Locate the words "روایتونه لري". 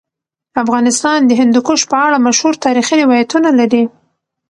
3.03-3.83